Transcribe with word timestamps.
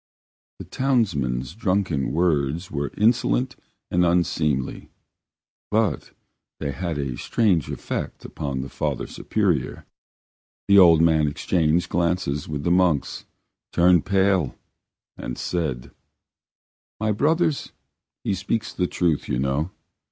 The 0.57 0.65
townsman's 0.65 1.53
drunken 1.53 2.11
words 2.11 2.71
were 2.71 2.91
insolent 2.97 3.55
and 3.91 4.03
unseemly, 4.03 4.89
but 5.69 6.13
they 6.59 6.71
had 6.71 6.97
a 6.97 7.17
strange 7.17 7.69
effect 7.69 8.25
upon 8.25 8.61
the 8.61 8.69
Father 8.69 9.05
Superior. 9.05 9.85
The 10.67 10.79
old 10.79 11.03
man 11.03 11.27
exchanged 11.27 11.89
glances 11.89 12.49
with 12.49 12.65
his 12.65 12.73
monks, 12.73 13.25
turned 13.71 14.03
pale, 14.07 14.57
and 15.17 15.37
said: 15.37 15.91
"My 16.99 17.11
brothers, 17.11 17.71
he 18.23 18.33
speaks 18.33 18.73
the 18.73 18.87
truth, 18.87 19.29
you 19.29 19.37
know. 19.37 19.69